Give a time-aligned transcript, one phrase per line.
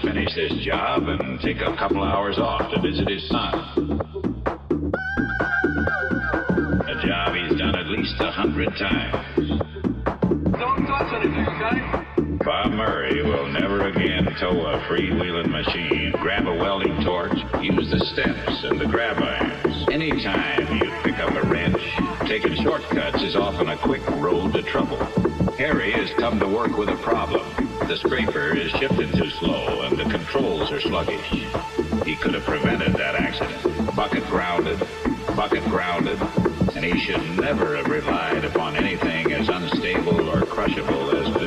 [0.00, 3.54] to finish this job and take a couple hours off to visit his son.
[6.86, 9.48] A job he's done at least a hundred times.
[10.58, 12.38] Don't touch anything, okay?
[12.44, 18.00] Bob Murray will never again tow a freewheeling machine, grab a welding torch, use the
[18.12, 19.86] steps and the grab irons.
[19.92, 21.80] Anytime you pick up a wrench,
[22.28, 24.98] taking shortcuts is often a quick road to trouble.
[25.56, 27.42] Harry has come to work with a problem.
[27.88, 29.77] The scraper is shifting too slow
[30.30, 31.26] controls are sluggish.
[32.04, 33.96] He could have prevented that accident.
[33.96, 34.78] Bucket grounded,
[35.34, 36.20] bucket grounded,
[36.76, 41.37] and he should never have relied upon anything as unstable or crushable as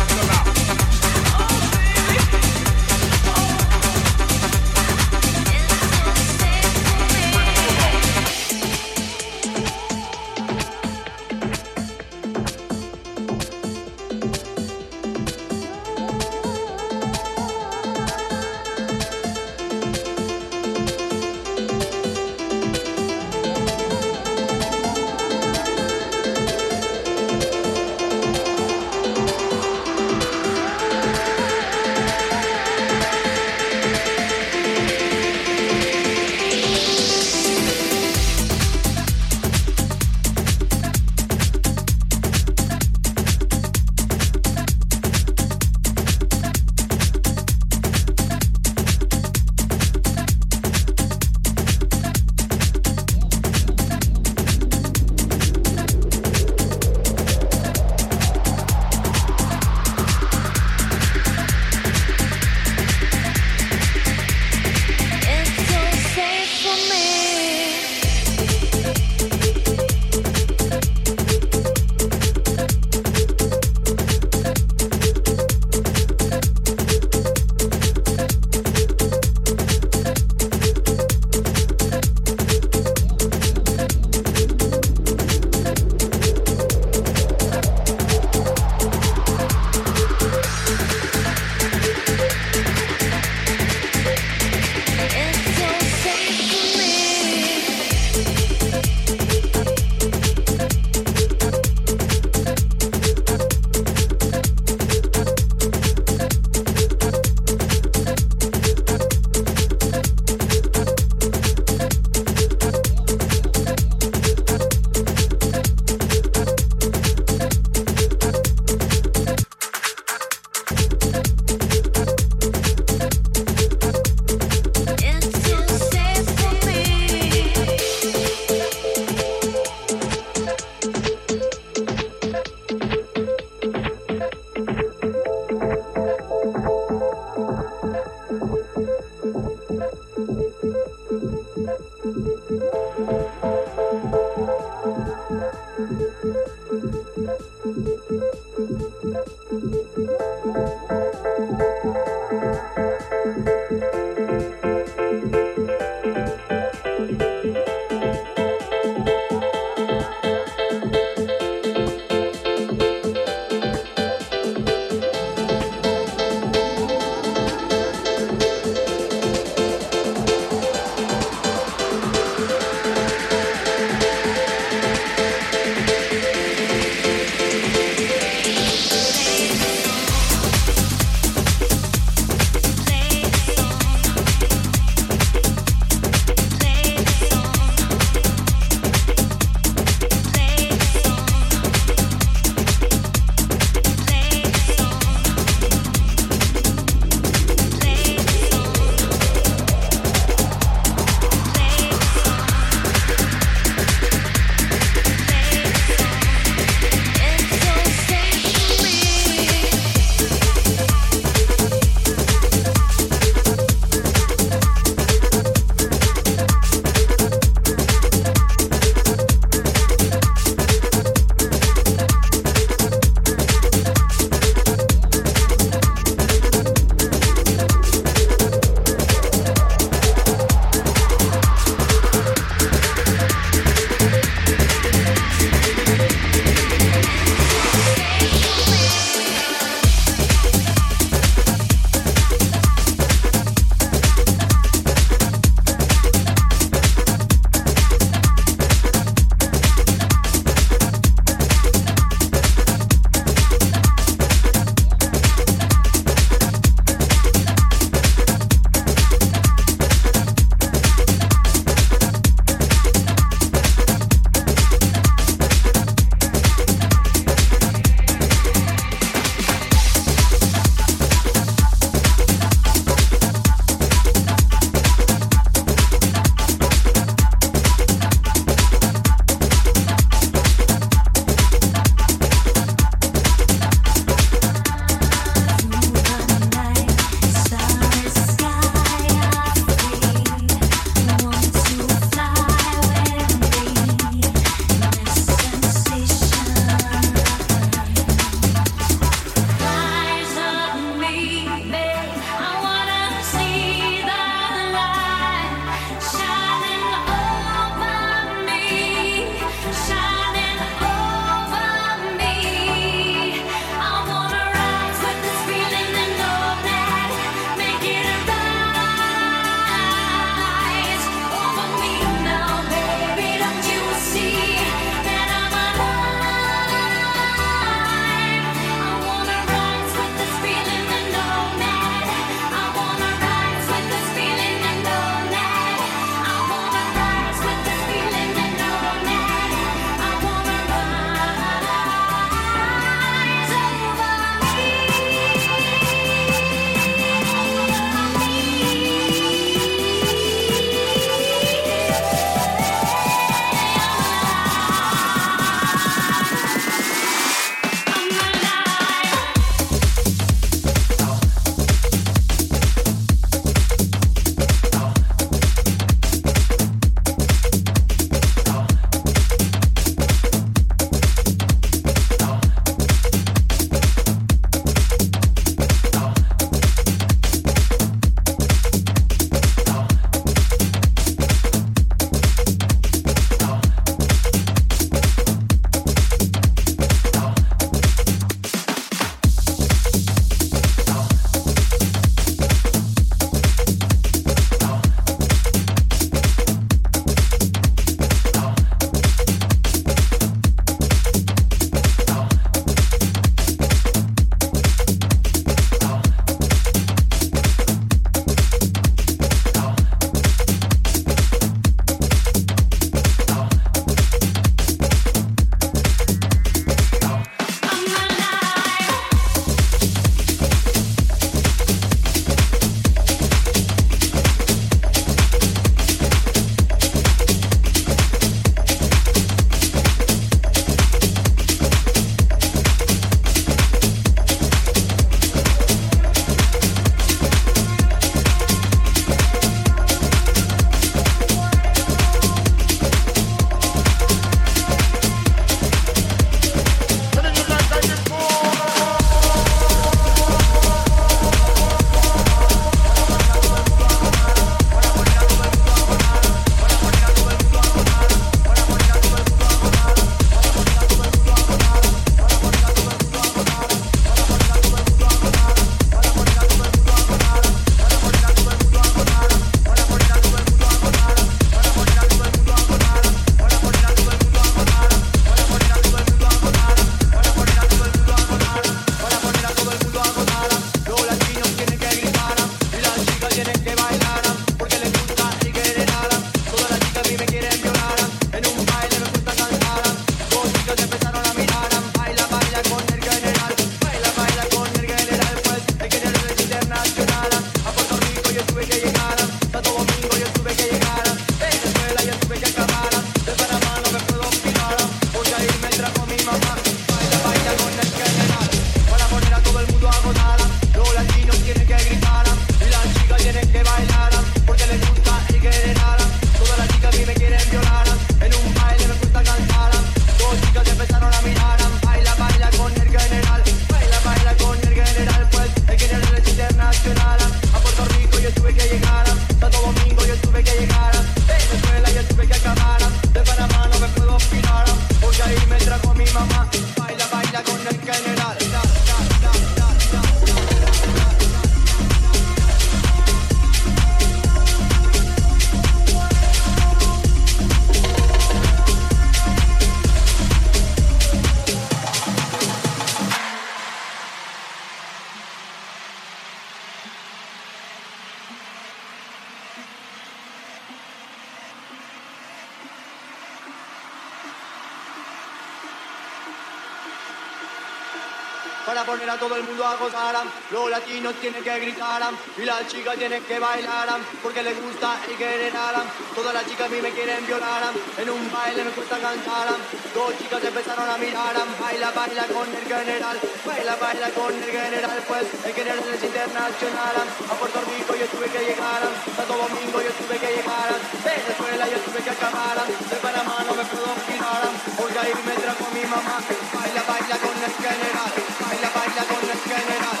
[571.19, 572.01] Tienen que gritar
[572.37, 573.89] y las chicas tienen que bailar
[574.23, 575.75] porque les gusta el general.
[576.15, 577.61] Todas las chicas a mí me quieren violar.
[577.97, 579.49] En un baile me cuesta cantar.
[579.93, 581.35] Dos chicas empezaron a mirar.
[581.59, 583.19] Baila, baila con el general.
[583.45, 585.03] Baila, baila con el general.
[585.05, 586.95] Pues el general es internacional.
[587.29, 588.81] A Puerto Rico yo tuve que llegar.
[589.15, 590.69] Santo Domingo yo tuve que llegar.
[591.05, 592.57] Venezuela yo tuve que acabar.
[592.65, 594.43] De Panamá no me puedo girar.
[594.79, 596.17] Porque ahí me trajo mi mamá.
[596.55, 598.11] Baila, baila con el general.
[598.41, 600.00] Baila, baila con el general.